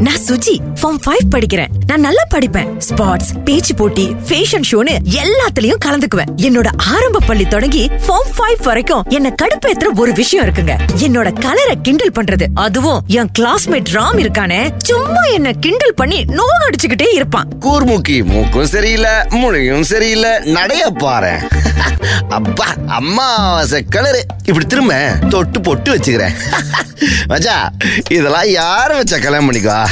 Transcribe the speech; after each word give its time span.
நான் 0.00 0.20
Suji 0.26 0.54
form 0.82 0.98
five 1.06 1.24
படிக்கிறேன். 1.30 1.66
நான் 1.86 2.00
நல்லா 2.00 2.22
படிப்பேன். 2.34 2.78
ஸ்போர்ட்ஸ் 2.78 3.30
பேச்சு 3.44 3.74
போட்டி 3.74 4.14
ஃபேஷன் 4.28 4.66
ஷோன்னு 4.70 4.96
எல்லாத்துலயும் 5.10 5.80
கலந்துக்குவேன். 5.84 6.30
என்னோட 6.36 6.68
ஆரம்ப 6.76 7.18
பள்ளி 7.26 7.46
தொடங்கி 7.46 7.90
ஃபார்ம் 8.06 8.30
ஃபைவ் 8.36 8.62
வரைக்கும் 8.62 9.02
என்ன 9.08 9.34
கடுப்பேத்துற 9.42 9.88
ஒரு 9.94 10.12
விஷயம் 10.12 10.46
இருக்குங்க. 10.46 10.78
என்னோட 10.98 11.40
கலரை 11.40 11.78
கிண்டல் 11.82 12.12
பண்றது. 12.20 12.46
அதுவும் 12.54 13.02
என் 13.06 13.30
கிளாஸ்மேட் 13.38 13.92
ராம் 13.92 14.18
இருக்கானே 14.18 14.70
சும்மா 14.78 15.22
என்ன 15.22 15.52
கிண்டல் 15.52 15.94
பண்ணி 15.94 16.24
நோக 16.24 16.70
அடிச்சுக்கிட்டே 16.70 17.14
இருப்பான். 17.14 17.48
கூர்முக்கி 17.60 18.24
மூக்கும் 18.24 18.66
சரியில்லை 18.66 19.10
மொழியும் 19.28 19.82
சரியில்லை 19.82 20.30
நடைய 20.30 20.86
பாரு 20.96 21.38
அப்பா 22.28 22.66
அம்மா 22.86 23.62
கலரு 23.62 24.20
இப்படி 24.44 24.66
திரும்ப 24.66 24.94
தொட்டு 25.28 25.60
பொட்டு 25.60 25.94
வச்சுக்கிறேன். 25.94 26.36
மச்சா 27.28 27.68
இதெல்லாம் 28.10 28.48
யார் 28.48 28.92
வச்சா 28.92 29.18
கல்யாணம் 29.20 29.52
பண்ணிக்கோ 29.52 29.88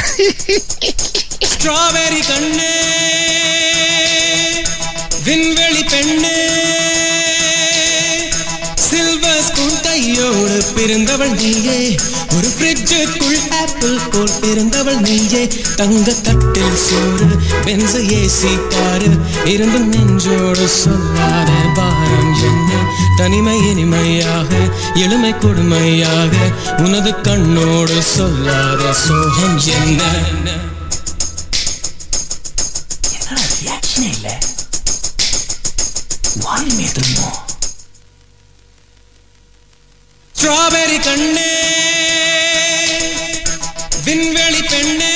ஸ்ட்ராபெரி 1.50 2.20
கண்ணு 2.30 2.72
விண்வெளி 5.26 5.82
பெண்ணு 5.92 6.34
சில்வர் 8.88 9.42
ஸ்பூன் 9.48 9.80
கையோடு 9.82 10.58
பிறந்தவள் 10.76 11.34
நீயே. 11.40 11.80
ஒரு 12.36 12.48
ஃப்ரிட்ஜுக்குள் 12.54 13.40
ஆப்பிள் 13.60 13.98
போல் 14.12 14.34
பிறந்தவள் 14.40 15.00
நீயே. 15.00 15.42
தங்க 15.76 16.14
தட்டில் 16.26 16.78
சோறு 16.86 17.28
பென்ச 17.64 17.92
ஏசி 18.18 18.52
காரு 18.68 19.10
இருந்து 19.44 19.80
நெஞ்சோடு 19.92 20.66
சொல்லாத 20.80 21.50
பாரம். 21.74 22.27
தனிமை 23.18 23.56
இனிமையாக 23.70 24.50
எளிமை 25.02 25.32
கொடுமையாக 25.36 26.34
உனது 26.78 27.12
கண்ணோடு 27.22 27.98
சொல்லாத 28.10 28.92
சோகம் 29.02 29.56
என்ன? 29.74 30.02
இல்ல? 34.08 34.26
ஸ்ட்ராபெரி 40.34 40.98
கண்ணே 41.00 41.52
விண்வெளி 44.04 44.62
பெண்ணே 44.64 45.14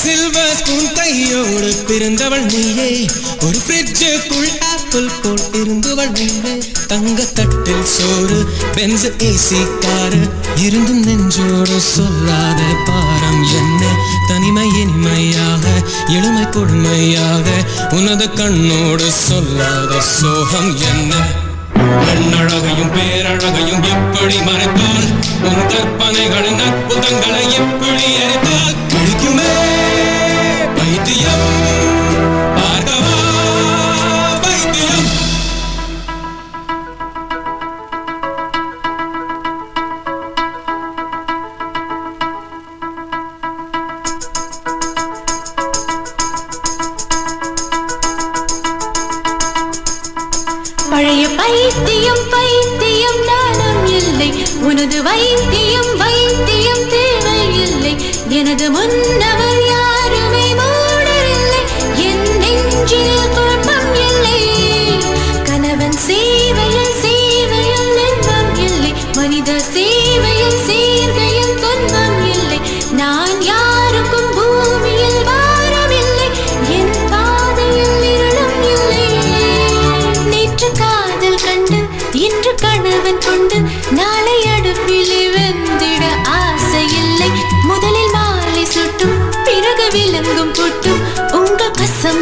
சில்வர் 0.00 0.56
ஸ்பூன் 0.56 0.92
கையோடு 0.92 1.70
பிறந்தவள் 1.88 2.46
நீயே 2.46 2.90
ஒரு 3.40 3.58
ஃப்ரிட்ஜுக்குள் 3.58 4.50
ஆப்பிள் 4.90 5.16
போல் 5.22 5.42
இருந்தவள் 5.58 6.12
நீயே 6.12 6.52
தங்க 6.90 7.24
தட்டில் 7.36 7.82
சோறு 7.94 8.38
பென்ஸ் 8.76 9.04
ஏசி 9.26 9.58
காரு 9.84 10.20
இருந்தும் 10.64 11.02
நெஞ்சோடு 11.02 11.76
சொல்லாத 11.88 12.60
பாரம் 12.86 13.42
என்ன? 13.58 13.82
தனிமை 14.28 14.64
இனிமையாக 14.82 15.64
எளிமை 16.14 16.46
கொடுமையாக 16.56 17.46
உனது 17.90 18.28
கண்ணோடு 18.32 19.10
சொல்லாத 19.20 20.00
சோகம் 20.12 20.72
என்ன? 20.92 21.12
கண்ணழகையும் 22.06 22.92
பேரழகையும் 22.96 23.84
எப்படி 23.92 24.38
மறைத்தால் 24.48 25.10
உன் 25.50 25.64
கற்பனைகளின் 25.74 26.64
அற்புதங்களை 26.68 27.44
எப்படி 27.60 28.08
எரித்தால் 28.24 28.78
பிடிக்குமே 28.90 29.52
பைத்தியம். 30.78 31.46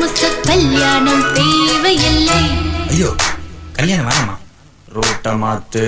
கசமுச 0.06 0.26
கல்யாணம் 0.48 1.24
தேவையில்லை. 1.34 2.42
ஐயோ 2.88 3.10
கல்யாணம் 3.76 4.06
வேணாமா? 4.08 4.36
ரோட்ட 4.94 5.32
மாத்து. 5.42 5.84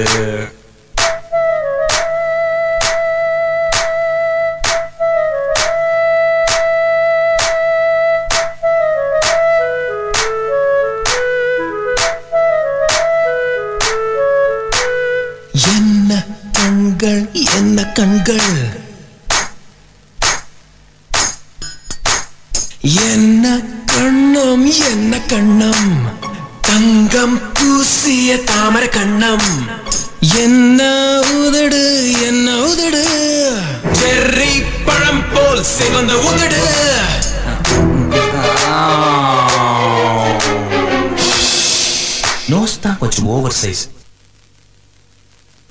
என்ன 15.76 16.24
கண்கள் 16.52 17.22
என்ன 17.56 17.84
கண்கள்? 17.98 18.52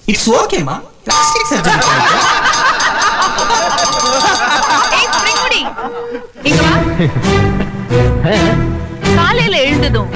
இட்ஸ் 0.07 0.29
ஓகேமா 0.38 0.75
பிளாஸ்டிக் 1.06 1.50
சர்ஜரி 1.50 1.81
ஏய், 4.97 5.09
ஸ்ரீமுடி, 5.18 5.62
இங்க 6.44 6.62
வா. 6.63 6.73
காலையில 9.18 9.56
எழுந்ததும் 9.66 10.09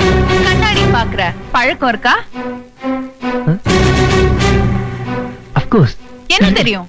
கண்ணாடி 0.45 0.83
பாக்குற 0.95 1.21
பழக்கம் 1.51 1.91
இருக்கா? 1.93 2.15
அஃப்கோர்ஸ் 5.59 5.95
என்ன 6.35 6.49
தெரியும்? 6.59 6.87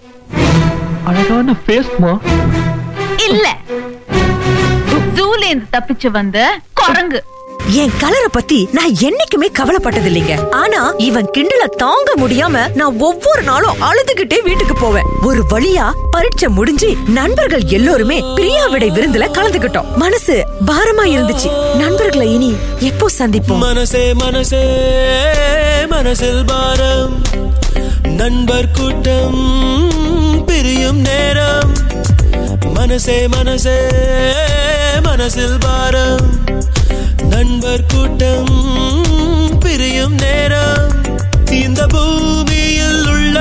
அழகான 1.10 1.54
ஃபேஸ்மா 1.64 2.12
இல்ல. 3.26 3.46
ஜூல 5.16 5.42
இருந்து 5.48 5.66
தப்பிச்சு 5.72 6.08
வந்த 6.10 6.38
குரங்கு. 6.80 7.20
என் 7.70 7.92
கலரை 7.98 8.28
பத்தி 8.30 8.68
நான் 8.72 8.90
என்னைக்குமே 8.90 9.52
கவலைப்பட்டது 9.52 10.10
இல்லைங்க 10.10 10.50
ஆனா 10.50 10.94
இவன் 10.98 11.30
கிண்டல 11.38 11.64
தாங்க 11.76 12.12
முடியாம 12.16 12.74
நான் 12.74 12.98
ஒவ்வொரு 12.98 13.42
நாளும் 13.42 13.76
அழுதுகிட்டே 13.80 14.42
வீட்டுக்கு 14.42 14.74
போவேன். 14.74 15.04
ஒரு 15.22 15.42
வழியா 15.50 15.92
பரீட்சை 16.10 16.48
முடிஞ்சு 16.48 16.96
நண்பர்கள் 17.06 17.62
எல்லோருமே 17.64 18.24
பிரியா 18.34 18.66
விடை 18.66 18.90
விருந்துல 18.90 19.26
கலந்துகிட்டோம். 19.38 19.94
மனசு 19.96 20.46
பாரமா 20.66 21.04
இருந்துச்சு. 21.04 21.76
நண்பர்களை 21.76 22.32
இனி 22.32 22.56
எப்போ 22.78 23.06
சந்திப்போம்? 23.18 23.58
மனசே 23.58 24.14
மனசே 24.14 24.62
மனசில் 25.88 26.44
பாரம். 26.46 27.22
நண்பர் 28.02 28.70
கூட்டம் 28.70 30.44
பிரியும் 30.46 31.00
நேரம். 31.00 31.72
மனசே 32.74 33.28
மனசே 33.28 33.78
மனசில் 35.02 35.56
பாரம். 35.60 36.40
நண்பர் 37.32 37.84
கூட்டம் 37.86 38.50
பிரியும் 39.60 40.14
நேரம் 40.14 40.90
இந்த 41.50 41.86
பூமியில் 41.86 43.06
உள்ள 43.06 43.36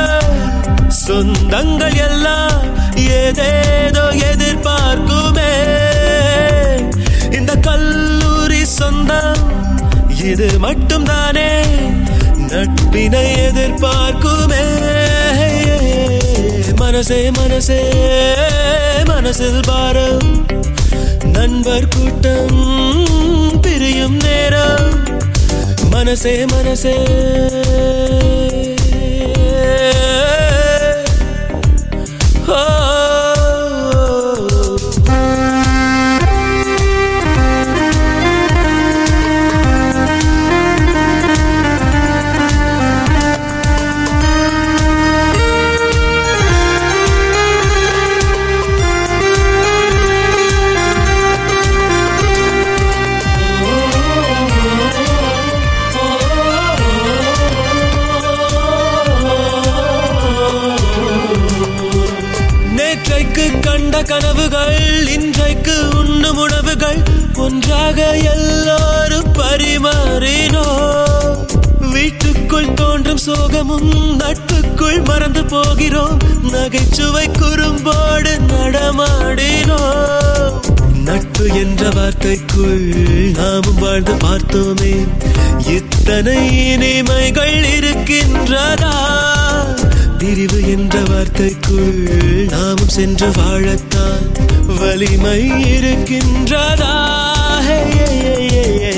சொந்தங்கள் 1.07 1.97
எல்லாம் 2.07 2.61
ஏதேதோ 2.95 4.05
எதிர்பார்க்குமே. 4.29 5.51
இந்த 7.31 7.55
கல்லூரி 7.67 8.65
சொந்தம் 8.65 9.41
இது 10.25 10.49
மட்டும் 10.59 11.03
தானே 11.03 11.51
நட்பினை 12.51 13.25
எதிர்பார்க்குமே. 13.47 14.63
மனசே 16.75 17.31
மனசே 17.31 17.81
மனசில் 19.05 19.61
பாரம். 19.67 20.29
நண்பர் 21.23 21.87
கூட்டம் 21.87 22.67
பிரியும் 23.61 24.17
நேரம். 24.17 25.03
மனசே 25.89 26.45
மனசே. 26.45 26.95
இனிமைகள் 86.71 87.55
இருக்கின்றதா? 87.77 88.93
பிரிவு 90.17 90.59
என்ற 90.69 90.99
வார்த்தைக்குள் 90.99 92.01
நாமும் 92.49 92.87
சென்று 92.87 93.29
வாழத்தான் 93.29 94.25
வலிமை 94.79 95.39
இருக்கின்றதா? 95.77 96.93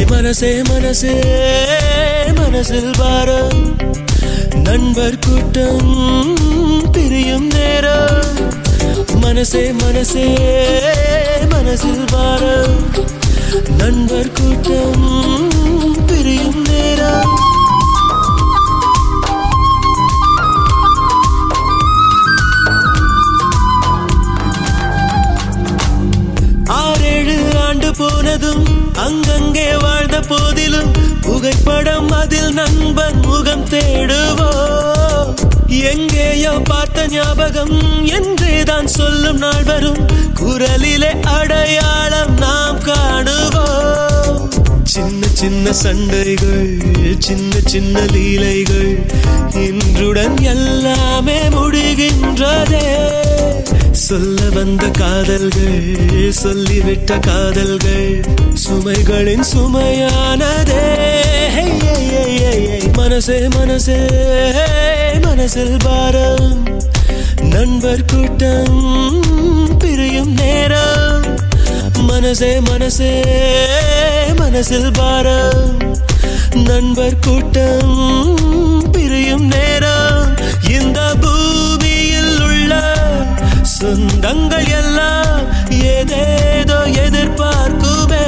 மனசே 0.09 0.61
மனசே 0.63 1.15
மனசில் 2.35 2.91
பாரம் 2.97 3.77
நண்பர் 4.63 5.19
கூட்டம் 5.19 5.91
பிரியும் 6.91 7.47
நேரம். 7.47 8.39
மனசே 9.19 9.71
மனசே 9.71 10.27
மனசில் 11.49 12.05
பாரம் 12.11 12.79
நண்பர் 13.77 14.31
கூட்டம் 14.31 15.07
பிரியும் 16.05 16.61
நேரம். 16.61 17.35
போனதும் 27.97 28.63
அங்கங்கே 28.95 29.67
வாழ்ந்த 29.77 30.19
போதிலும் 30.27 30.91
புகைப்படம் 31.21 32.11
அதில் 32.11 32.53
நண்பன் 32.53 33.19
முகம் 33.19 33.67
தேடுவோ. 33.67 34.51
எங்கேயோ 35.91 36.51
பார்த்த 36.63 37.07
ஞாபகம் 37.07 37.75
என்றே 38.17 38.63
தான் 38.63 38.87
சொல்லும் 38.87 39.37
நாள் 39.37 39.63
வரும். 39.63 40.01
குரலிலே 40.39 41.11
அடையாளம் 41.37 42.33
நாம் 42.37 42.81
காணுவோம் 42.83 44.41
சின்ன 44.83 45.27
சின்ன 45.33 45.73
சண்டைகள் 45.73 46.69
சின்ன 47.19 47.53
சின்ன 47.65 47.99
லீலைகள் 48.13 48.91
இன்றுடன் 49.65 50.37
எல்லாமே 50.43 51.39
முடிகின்றதே. 51.49 52.85
சொல்ல 54.03 54.41
வந்த 54.49 54.87
காதல்கள் 54.87 56.33
சொல்லிவிட்ட 56.43 57.19
காதல்கள் 57.19 58.21
சுமைகளின் 58.53 59.43
சுமையானதே. 59.55 60.81
மனசே 62.93 63.47
மனசே 63.47 63.97
மனசில் 65.21 65.77
பாரம். 65.83 66.67
நண்பர் 67.41 68.05
கூட்டம் 68.05 69.23
பிரியும் 69.79 70.33
நேரம். 70.33 71.23
மனசே 72.01 72.59
மனசே 72.59 73.23
மனசில் 74.37 74.91
பாரம். 74.93 75.81
நண்பர் 76.53 77.19
கூட்டம் 77.19 78.39
பிரியும் 78.91 79.47
நேரம். 79.47 80.12
சொந்தங்கள் 83.83 84.69
எல்லாம் 84.69 85.39
ஏதேதோ 85.69 86.79
எதிர்பார்க்குமே. 86.85 88.25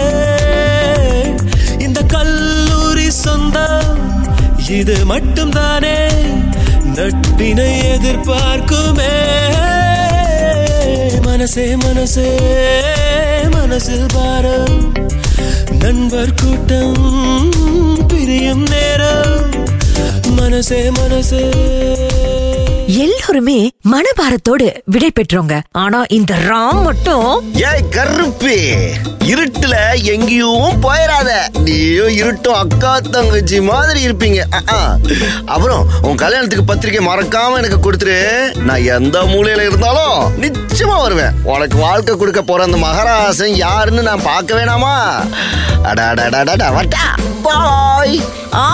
இந்த 1.79 2.01
கல்லூரி 2.01 3.11
சொந்தம் 3.11 4.23
இது 4.69 4.95
மட்டும்தானே? 5.05 6.09
நட்பினை 6.95 7.69
எதிர்பார்க்குமே. 7.95 9.13
மனசே 11.21 11.75
மனசே 11.75 12.39
மனசில் 13.51 14.05
பாரம். 14.13 14.93
நண்பர் 15.79 16.33
கூட்டம் 16.33 17.53
பிரியும் 18.07 18.67
நேரம். 18.69 19.49
மனசே 20.35 20.91
மனசே. 20.91 21.49
எல்லாருமே 22.87 23.71
மனபாரத்தோடு 23.91 24.65
விடை 24.85 25.09
பெற்றோங்க. 25.15 25.53
ஆனா 25.83 25.99
இந்த 26.07 26.33
ராம் 26.47 26.81
மட்டும் 26.83 27.29
ஏய் 27.69 27.89
கருப்பு. 27.95 28.57
இருட்டுல 29.31 29.75
எங்கேயும் 30.13 30.75
போயிடாத 30.83 31.29
நீயும் 31.65 32.13
இருட்டும் 32.19 32.59
அக்கா 32.63 32.91
தங்கச்சி 33.15 33.61
மாதிரி 33.61 33.99
இருப்பீங்க. 34.07 34.41
அப்புறம் 35.45 35.83
உன் 36.01 36.21
கல்யாணத்துக்கு 36.23 36.65
பத்திரிக்கை 36.65 37.01
மறக்காம 37.07 37.57
எனக்கு 37.61 37.79
கொடுத்துரு. 37.85 38.19
நான் 38.67 38.87
எந்த 38.97 39.19
மூலையில 39.33 39.65
இருந்தாலும் 39.69 40.17
நிச்சயமா 40.43 40.97
வருவேன். 41.01 41.35
உனக்கு 41.43 41.77
வாழ்க்கை 41.77 42.15
கொடுக்க 42.15 42.41
போற 42.41 42.63
அந்த 42.63 42.77
மகராசன் 42.77 43.55
யாருன்னு 43.65 44.01
நான் 44.01 44.27
பார்க்க 44.31 44.59
வேணாமா? 44.59 44.95
அடாடாடாடா 45.91 46.69
வட்டா 46.77 47.05
பாய் 47.47 48.19
ஆ 48.53 48.67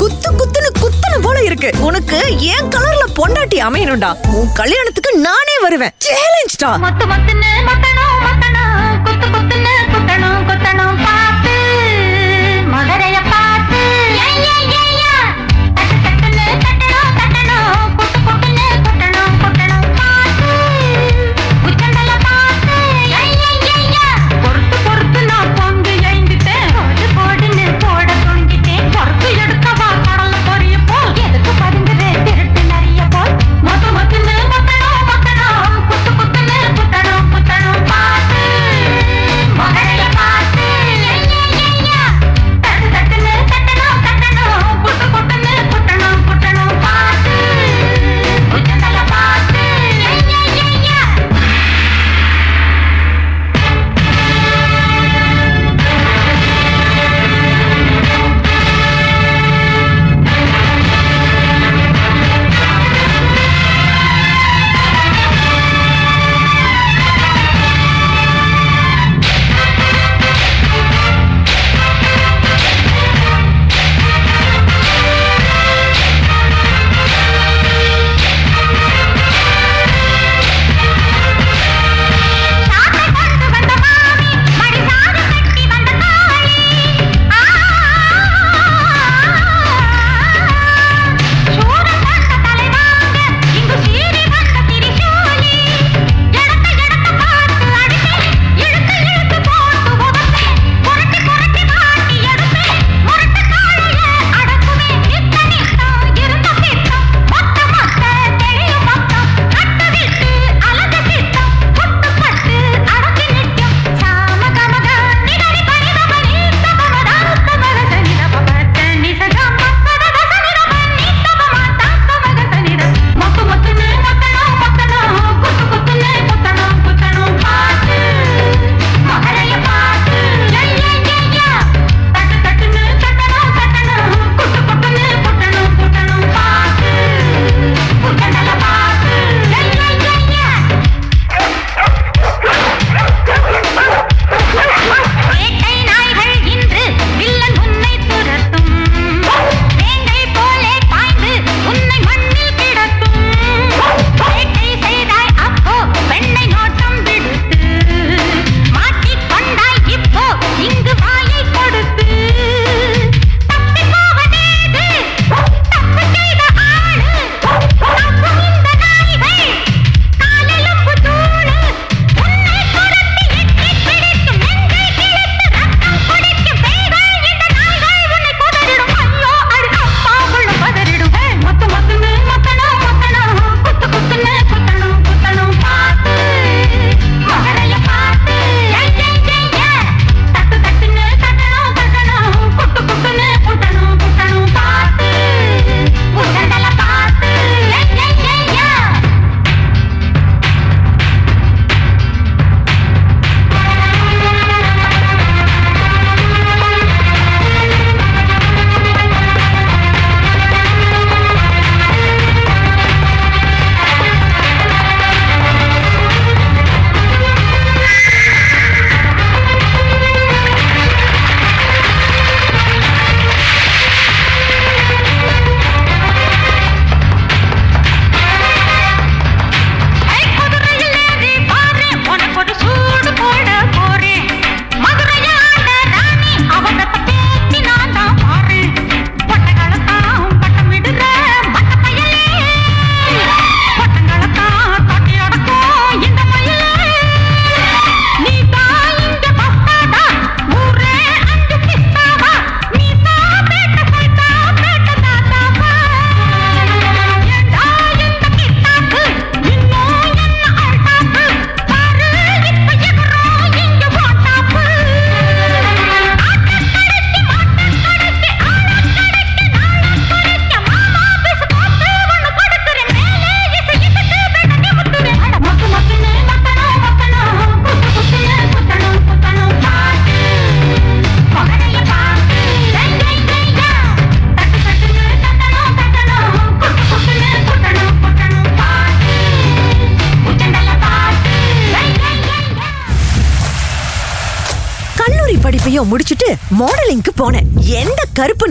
குத்து 0.00 0.28
குத்துன்னு 0.40 0.70
குத்து 0.80 1.01
போல 1.32 1.44
இருக்கு. 1.48 1.68
உனக்கு 1.88 2.18
ஏன் 2.54 2.66
கலர்ல 2.74 3.04
பொண்டாட்டி 3.18 3.58
அமையணும்டா. 3.66 4.10
உன் 4.38 4.50
கல்யாணத்துக்கு 4.60 5.10
நானே 5.26 5.54
வருவேன். 5.64 5.94
சேலஞ்ச்டா 6.06 6.70
மத்த 6.84 7.02
மத்தன்னு 7.12 7.50
மத்தனா 7.68 8.04
மத்தனா 8.24 8.64
குத்து 9.06 9.26
குத்துன்னு 9.34 9.61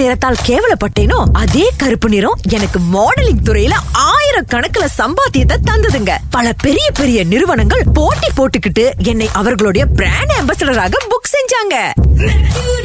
நிறத்தால் 0.01 0.37
கேவலப்பட்டேனோ 0.47 1.19
அதே 1.33 1.71
கருப்பு 1.77 2.09
நிறம் 2.09 2.39
எனக்கு 2.49 2.79
மாடலிங் 2.93 3.43
துறையில 3.43 3.73
ஆயிரக்கணக்கில் 4.09 4.93
சம்பாத்தியத்தை 4.97 5.57
தந்ததுங்க. 5.71 6.15
பல 6.29 6.53
பெரிய 6.61 6.91
பெரிய 6.91 7.23
நிறுவனங்கள் 7.23 7.83
போட்டி 7.93 8.29
போட்டுக்கிட்டு 8.37 8.85
என்னை 9.03 9.29
அவர்களுடைய 9.33 9.85
பிராண்ட் 9.85 10.35
அம்பாசடராக 10.39 11.01
புக் 11.13 11.31
செஞ்சாங்க. 11.35 11.75
மெர்க்குரி 12.17 12.79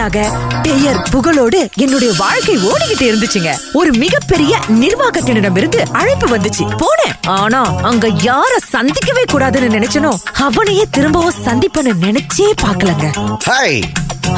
பெருமையாக 0.00 0.60
பெயர் 0.62 1.00
புகழோடு 1.12 1.58
என்னுடைய 1.76 2.12
வாழ்க்கை 2.18 2.54
ஓடிக்கிட்டு 2.68 3.06
இருந்துச்சுங்க. 3.08 3.50
ஒரு 3.72 3.90
மிகப்பெரிய 3.92 4.52
நிர்வாகத்தினரிடமிருந்து 4.80 5.80
அழைப்பு 5.92 6.26
வந்துச்சு. 6.36 6.64
போனேன். 6.82 7.14
ஆனா 7.26 7.60
அங்க 7.82 8.08
யார 8.08 8.52
சந்திக்கவே 8.72 9.24
கூடாதுன்னு 9.32 9.74
நினைச்சனோ 9.76 10.12
அவனையே 10.40 10.84
திரும்பவும் 10.90 11.40
சந்திப்பேன்னு 11.44 11.92
நினைச்சே 12.00 12.48
பாக்கலங்க 12.62 13.06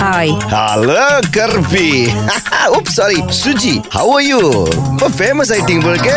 ஹாய் 0.01 0.33
ஹலோ 0.53 1.05
கர்பி 1.37 1.87
up 2.77 2.91
sorry 2.95 3.19
Suji 3.41 3.73
how 3.95 4.11
are 4.15 4.25
you 4.25 4.39
ரொம்ப 4.81 5.09
ஃபேமஸ் 5.17 5.51
ஆயிட்டீங்க 5.55 5.83
போலுக்கு 5.87 6.15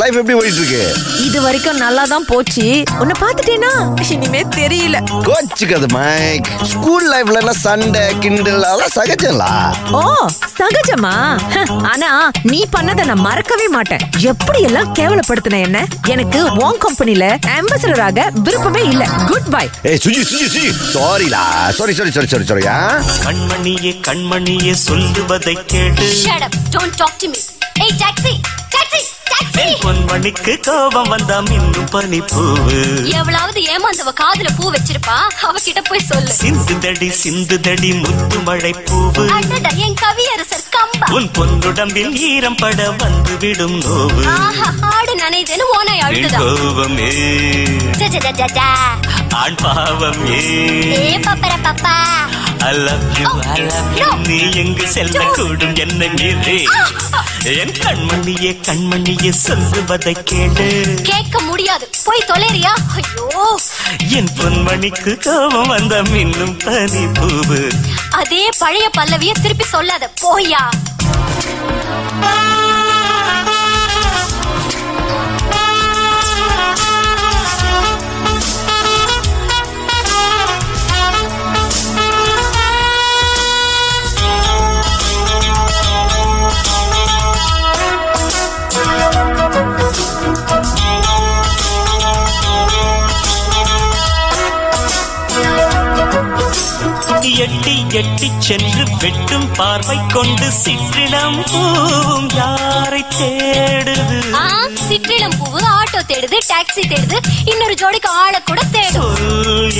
லைஃப் 0.00 0.18
எப்படி 0.20 0.36
ஓடிட்டு 0.38 0.60
இருக்கு 0.62 0.82
இது 1.26 1.38
வரைக்கும் 1.44 1.80
நல்லா 1.84 2.02
தான் 2.06 2.26
போச்சு. 2.30 2.64
உன்னை 3.00 3.14
பாத்துட்டேனா 3.20 3.70
இனிமே 4.14 4.40
தெரியல. 4.56 4.96
கோச்சுக்காது 5.26 5.86
மைக் 5.94 6.48
ஸ்கூல் 6.72 7.06
லைஃப்ல 7.12 7.40
எல்லாம் 7.42 7.60
சண்டை 7.62 8.02
கிண்டல் 8.22 8.64
அதெல்லாம் 8.64 8.92
சகஜம்லா? 8.96 9.50
ஓ 9.92 10.02
சகஜமா? 10.58 11.14
ஆனா 11.92 12.10
நீ 12.50 12.60
பண்ணத 12.74 13.06
நான் 13.10 13.24
மறக்கவே 13.26 13.66
மாட்டேன். 13.76 14.04
எப்படி 14.32 14.60
எல்லாம் 14.68 14.92
கேவலப்படுத்தின 14.98 15.60
என்ன? 15.66 15.78
எனக்கு 16.08 16.40
உன் 16.64 16.80
கம்பெனில 16.84 17.24
அம்பாசடராக 17.56 18.12
விருப்பமே 18.46 18.84
இல்ல. 18.92 19.02
குட் 19.30 19.50
பை 19.50 19.64
ஏய் 19.90 20.00
Suji 20.04 20.22
Suji 20.30 20.48
Suji 20.48 20.66
சாரிலா 20.94 21.44
sorry 21.78 21.94
sorry 21.94 22.12
sorry 22.12 22.30
sorry 22.32 22.46
sorry 22.46 22.64
ஆ? 22.68 22.78
கண்மணியே 23.24 23.92
கண்மணியே 24.06 24.72
சொல்லுவதை 24.86 25.54
கேட்டு 25.72 26.06
Shut 26.18 26.42
up. 26.42 26.54
Don't 26.74 26.94
talk 26.94 27.14
to 27.18 27.28
me. 27.28 27.40
Hey, 27.78 27.88
taxi! 28.02 28.32
Taxi! 28.74 29.00
Taxi! 29.30 29.64
என் 29.64 29.80
பொன்மணிக்கு 29.84 30.52
கோபம் 30.66 31.10
வந்தா 31.12 31.36
மின்னும் 31.48 31.88
பனி 31.92 32.20
பூவு 32.32 32.78
எவ்வளவு 33.18 33.62
ஏமாந்தவ 33.72 34.12
காதுல 34.20 34.48
பூ 34.58 34.64
வச்சிருப்பா 34.74 35.16
அவகிட்ட 35.46 35.80
போய் 35.88 36.06
சொல்லு 36.08 36.32
சிந்துதடி 36.40 37.08
சிந்துதடி 37.22 37.90
முத்து 38.02 38.40
மழை 38.48 38.72
பூவு 38.84 39.24
என் 39.86 39.98
கவியரசர் 40.02 40.66
கம்பா 40.76 41.08
உன் 41.18 41.28
பொன்னுடம்பில் 41.38 42.12
ஈரம் 42.28 42.58
பட 42.62 42.88
வந்து 43.02 43.36
விடும் 43.44 43.78
நோவு 43.84 44.24
ஆடு 44.92 45.14
நனைதுன்னு 45.22 45.66
என் 45.86 46.04
அழுதுதா 46.06 46.40
கோபம். 46.42 46.98
ஆண் 49.36 49.58
பாவம் 49.62 50.22
ஏ 50.32 50.42
பப்பர 51.26 51.54
Papa 51.66 51.94
I 52.66 52.72
love 52.72 53.18
you, 53.18 53.28
I 53.54 53.60
love 53.62 53.96
you. 53.98 54.06
No. 54.06 54.16
நீ 54.28 54.38
எங்கு 54.52 54.86
செல்லக்கூடும் 54.94 55.74
என்னை 55.78 56.08
மீறி? 56.10 56.58
என் 57.54 57.74
கண்மணியே 57.84 58.52
கண்மணியே 58.66 59.30
சொல்லுவதை 59.30 60.16
கேளு. 60.30 60.68
கேட்க 61.02 61.40
முடியாது. 61.40 61.90
போய் 62.04 62.24
தொலைறியா? 62.26 62.72
ஐயோ. 62.98 63.26
என் 64.08 64.30
பொன்மணிக்கு 64.38 65.18
கோபம் 65.18 65.66
வந்த 65.66 66.02
மின்னும் 66.02 66.56
பனி 66.64 67.04
பூவு 67.18 67.60
அதே 68.10 68.48
பழைய 68.58 68.90
பல்லவிய 68.92 69.32
திருப்பி 69.42 69.64
சொல்லாத. 69.64 70.10
போயா 70.22 70.62
சென்று 98.44 98.84
வெட்டும் 99.02 99.46
பார்வை 99.56 99.96
கொண்டு 100.12 100.46
சிற்றிடம் 100.62 101.36
பூவும் 101.50 102.28
யாரை 102.36 103.02
தேடுது? 103.18 104.18
ஆ 104.34 104.44
சிற்றிளம் 104.88 105.36
பூவு 105.38 105.60
ஆட்டோ 105.74 106.00
தேடுது 106.10 106.38
டாக்ஸி 106.50 106.82
தேடுது 106.92 107.18
இன்னொரு 107.44 107.74
ஜோடிக்கு 107.82 108.10
ஆளை 108.22 108.40
கூட 108.42 108.60
தேடும். 108.72 109.14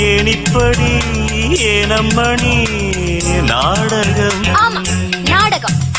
ஏனிப்படி 0.06 0.90
ஏனம்மணி 1.70 2.56
நாடகம். 3.50 4.42
ஆமா 4.56 4.80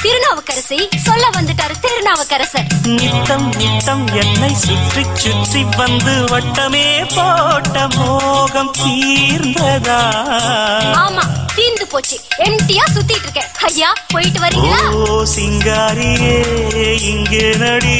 திருநாவுக்கரசி 0.05 0.77
சொல்ல 1.03 1.29
வந்துட்டாரு 1.29 1.75
திருநாவுக்கரசர். 1.79 2.67
நித்தம் 2.85 3.47
நித்தம் 3.57 4.03
என்னை 4.07 4.53
சுற்றி 4.53 5.03
சுற்றி 5.15 5.61
வந்து 5.77 6.13
வட்டமே 6.31 6.83
போட்ட 7.15 7.87
மோகம் 7.87 8.71
தீர்ந்ததா? 8.71 9.97
ஆமா 10.95 11.23
தீந்து 11.55 11.85
போச்சு. 11.85 12.17
எம்டியா 12.37 12.83
சுத்திட்டு 12.95 13.25
இருக்கேன். 13.27 13.49
ஐயா 13.61 13.93
போயிட்டு 14.13 14.39
வரீங்களா? 14.39 14.81
ஓ 14.93 15.23
சிங்காரியே 15.35 16.35
இங்கே 17.11 17.55
நடி. 17.55 17.97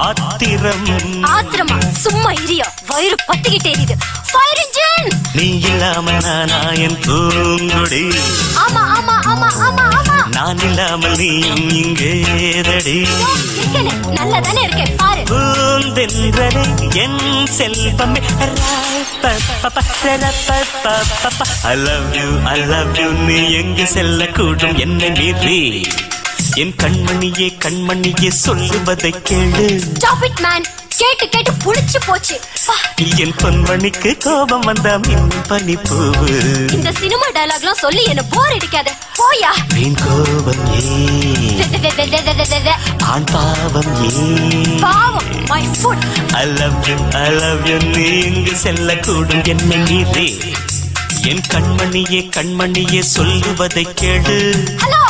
ஆத்திரம். 0.00 0.88
ஆத்திரமா? 1.34 1.78
சும்மா 2.04 2.32
இரியா 2.32 2.64
வயிறு 2.94 3.16
பத்திக்கிட்டே 3.28 3.70
எரியுது 3.72 3.94
ஃபயர் 4.30 4.60
இன்ஜின் 4.64 5.08
நீ 5.36 5.46
இல்லாம 5.64 6.12
நானா 6.20 6.58
என் 6.84 6.98
பூங்குடி 7.04 8.02
ஆமா 8.62 8.82
ஆமா 8.96 9.16
ஆமா 9.32 9.48
ஆமா 9.66 9.86
ஆமா. 9.92 10.16
நான் 10.36 10.60
இல்லாமல் 10.60 11.16
நீயும் 11.18 11.66
இங்கேதடி 11.80 12.96
இருக்கேனே 13.54 13.92
நல்லா 14.16 14.38
தானே 14.40 14.62
இருக்கேன் 14.62 14.94
பாரு. 14.96 15.22
பூந்தென்றலை 15.30 16.64
என் 17.04 17.20
செல்வமே. 17.56 18.22
I 21.64 21.74
love 21.80 22.08
you 22.16 22.28
I 22.46 22.58
love 22.72 22.92
you 23.00 23.08
நீ 23.26 23.38
எங்கு 23.54 23.86
செல்லக்கூடும் 23.94 24.76
என்னை 24.78 25.10
மீறி. 25.18 25.60
என் 26.54 26.74
கண்மணியே 26.82 27.58
கண்மணியே 27.64 28.28
சொல்லுவதை 28.28 29.14
கேளு. 29.30 29.76
ஸ்டாப் 29.76 30.24
இட் 30.24 30.40
மேன் 30.40 30.64
கேட்டு 30.88 31.28
கேட்டு 31.28 31.52
புடிச்சு 31.52 32.00
போச்சு. 32.06 32.40
என் 33.16 33.34
பொன்மணிக்கு 33.42 34.16
கோபம் 34.18 34.60
வந்தா 34.60 34.96
மின் 34.96 35.28
பனி 35.48 35.74
பூவு. 35.74 36.72
இந்த 36.72 36.92
சினிமா 36.92 37.26
டயலாக்லாம் 37.30 37.72
சொல்லி 37.72 38.04
என்ன 38.04 38.22
போர் 38.22 38.52
அடிக்காத. 38.52 38.92
போயா. 39.18 39.74
வீண் 39.74 39.94
கோபம் 39.94 40.80
ஏ. 40.80 40.88
ஆண் 42.98 43.24
பாவம் 43.24 44.04
ஏ. 44.04 44.78
பாவம். 44.80 45.44
My 45.46 45.68
foot 45.82 46.32
I 46.32 46.46
love 46.46 46.88
you 46.88 46.94
I 47.12 47.30
love 47.30 47.68
you 47.68 47.76
நீ 47.76 48.18
இங்கு 48.18 48.52
செல்லக்கூடும் 48.62 49.46
என்னை 49.46 49.76
மீறி 49.76 50.40
என் 51.22 51.40
கண்மணியே 51.48 52.30
கண்மணியே 52.36 53.00
சொல்லுவதை 53.00 53.86
கேளு. 54.00 54.38
Hello 54.76 55.03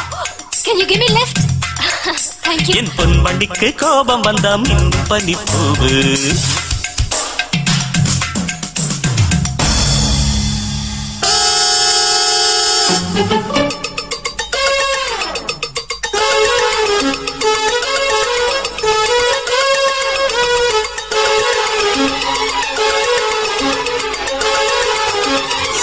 can 0.75 0.81
you 0.81 0.87
give 0.91 1.03
me 1.03 1.09
lift 1.17 1.41
thank 2.45 2.69
you 2.69 2.75
என் 2.79 2.91
பொன்மணிக்கு 2.97 3.69
கோபம் 3.83 4.25
வந்தா 4.29 4.53
மின் 4.65 4.89
பனி 5.09 5.35
பூவு 5.45 5.93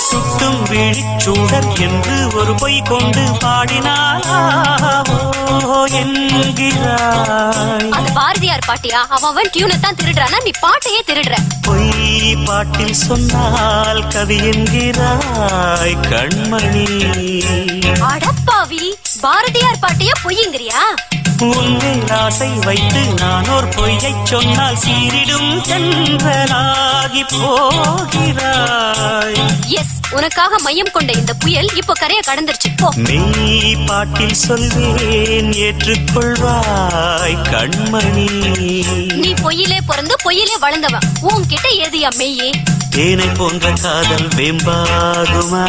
சுட்டும் 0.01 0.62
விழிச்சூடர் 0.69 1.69
என்று 1.86 2.17
ஒரு 2.39 2.54
பொய் 2.56 2.80
கொண்டு 2.89 3.23
பாடினாலாவோ 3.43 3.90
அது 7.91 8.10
பாரதியார் 8.13 8.67
பாட்டியா? 8.67 8.99
அவன் 9.10 9.30
அவன் 9.30 9.49
டியூனை 9.54 9.80
தான் 9.80 9.95
திருடுறானா 9.95 10.38
நீ 10.43 10.51
பாட்டையே 10.62 11.01
திருடுற. 11.06 11.36
பொய் 11.62 11.89
பாட்டில் 12.45 12.93
சொன்னால் 13.01 14.10
கவி 14.10 14.38
என்கிறாய் 14.51 15.97
கண்மணி. 16.10 16.88
அடப்பாவி 18.12 18.84
பாரதியார் 19.21 19.82
பாட்டியா 19.82 20.13
பொய்யுங்கிறியா? 20.23 20.82
உன்னில் 21.41 22.10
ஆசை 22.10 22.60
வைத்து 22.65 23.13
நான் 23.13 23.49
ஒரு 23.49 23.67
பொய்யைச் 23.67 24.23
சொன்னால் 24.23 24.75
சீரிடும் 24.75 25.62
சென்றலாகி 25.62 27.23
போகிறாய். 27.32 29.36
எஸ் 29.67 29.99
உனக்காக 30.12 30.60
மையம் 30.60 30.91
கொண்ட 30.91 31.13
இந்த 31.13 31.34
புயல் 31.34 31.69
இப்போ 31.75 31.93
கரைய 31.93 32.19
கடந்துருச்சு. 32.27 32.77
போ. 32.77 32.89
மெய் 32.95 33.86
பாட்டில் 33.86 34.34
சொல்வேன் 34.34 35.51
ஏற்றுக்கொள்வாய் 35.51 37.51
கண்மணி. 37.51 38.30
நீ 39.13 39.34
பொய்யிலே 39.34 39.77
பிறந்து 39.86 40.15
பொய்யிலே 40.23 40.60
வளர்ந்தவன் 40.60 41.01
உன்கிட்ட 41.21 41.67
ஏதியா 41.75 42.10
மெய்யே? 42.17 42.51
தேனை 42.91 43.27
போன்ற 43.30 43.73
காதல் 43.82 44.27
வெம்பாகுமா? 44.36 45.62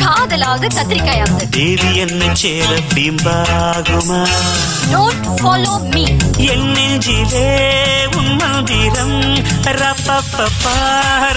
காதலாவது 0.00 0.66
கத்திரிக்காயாவது 0.76 1.44
தேவி 1.50 1.90
என்னை 1.96 2.28
சேர 2.34 2.70
பிம்பாகுமா 2.94 4.20
டோன்ட் 4.92 5.28
ஃபாலோ 5.40 5.74
மீ 5.92 6.04
என் 6.46 6.68
நெஞ்சிலே 6.70 7.46
உன் 8.16 8.32
மந்திரம். 8.34 9.16
ரப்பப்பப்பா 9.76 10.74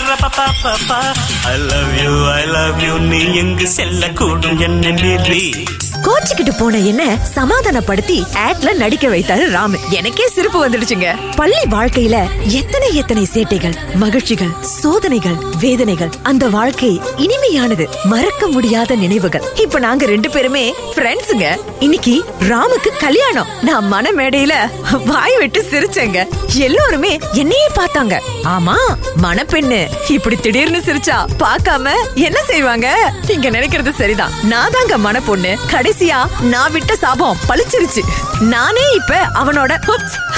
ரப்பப்பப்பா 0.02 1.00
I 1.48 1.58
love 1.58 1.92
you 2.04 2.32
I 2.32 2.46
love 2.46 2.80
you 2.84 2.98
நீ 2.98 3.34
எங்கு 3.34 3.68
செல்லக்கூடும் 3.76 4.60
என்னை 4.60 4.92
மீறி. 4.92 5.66
கோச்சிக்கிட்டு 6.06 6.58
போன 6.60 6.78
என்ன 6.78 7.18
சமாதானப்படுத்தி 7.34 8.24
ஆட்ல 8.48 8.74
நடிக்க 8.74 9.08
வைத்தாரு 9.08 9.50
ராமு. 9.50 9.78
எனக்கே 9.90 10.28
சிரிப்பு 10.28 10.70
வந்துடுச்சுங்க. 10.70 11.36
பள்ளி 11.36 11.62
வாழ்க்கையில 11.72 12.30
எத்தனை 12.44 12.96
எத்தனை 12.96 13.28
சேட்டைகள் 13.34 13.76
மகிழ்ச்சிகள் 13.94 14.52
சோதனைகள் 14.62 15.38
வேதனைகள் 15.60 16.10
அந்த 16.24 16.48
வாழ்க்கை 16.50 17.02
இனிமையானது 17.18 17.88
மறக்க 18.04 18.48
முடியாத 18.48 18.96
நினைவுகள். 18.96 19.42
இப்ப 19.56 19.80
நாங்க 19.80 20.06
ரெண்டு 20.06 20.30
பேருமே 20.30 20.74
ஃப்ரெண்ட்ஸுங்க 20.96 21.58
இன்னைக்கு 21.80 22.26
ராமுக்கு 22.40 22.92
கல்யாணம். 23.00 23.48
நான் 23.62 23.88
மன 23.88 24.12
மேடையில 24.12 24.54
வாய் 25.06 25.38
விட்டு 25.38 25.66
சிரிச்சேங்க. 25.72 26.28
எல்லாருமே 26.54 27.20
என்னையே 27.34 27.68
பார்த்தாங்க. 27.76 28.20
ஆமா 28.44 28.76
மணப்பெண்ணு. 29.22 29.88
இப்படி 30.10 30.36
திடீர்னு 30.36 30.78
சிரிச்சா 30.78 31.29
பார்க்காம 31.38 31.92
என்ன 32.16 32.44
செய்வாங்க? 32.44 32.88
நீங்க 33.28 33.50
நினைக்கிறது 33.50 33.92
சரிதான். 33.92 34.32
நான் 34.44 34.72
தாங்க 34.72 34.98
மணப்பொண்ணு 34.98 35.56
கடைசியா 35.72 36.20
நான் 36.42 36.72
விட்ட 36.72 36.96
சாபம் 36.96 37.38
பழிச்சிருச்சு 37.48 38.02
நானே 38.40 38.86
இப்ப 38.96 39.18
அவனோட 39.34 39.72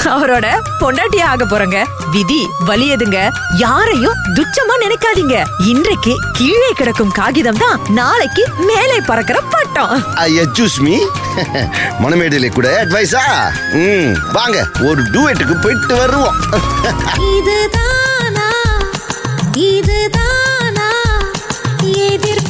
அவரோட 0.05 0.45
பொண்டாட்டியா 0.81 1.23
ஆக 1.23 1.45
போறேங்க. 1.45 1.83
விதி 2.11 2.47
வலியதுங்க 2.65 3.29
யாரையும் 3.57 4.19
துச்சமா 4.35 4.75
நினைக்காதீங்க. 4.85 5.35
இன்றைக்கு 5.65 6.13
கீழே 6.31 6.71
கிடக்கும் 6.75 7.11
காகிதம் 7.11 7.57
தான் 7.57 7.81
நாளைக்கு 7.89 8.43
மேலே 8.59 8.99
பறக்கிற 9.05 9.39
பட்டம். 9.49 10.03
ஐயா 10.15 10.43
சூஸ் 10.53 10.79
மீ. 10.81 10.95
மணமேடையில 12.01 12.49
கூட 12.49 12.83
அட்வைஸா 12.83 13.23
ம் 13.73 14.13
வாங்க 14.31 14.57
ஒரு 14.89 15.01
டூயட்டுக்கு 15.13 15.61
போயிட்டு 15.61 15.95
வருவோம். 15.95 16.37
இதுதானா? 17.37 18.49
இதுதானா 19.55 20.40
ये 21.83 22.17
दिल 22.17 22.40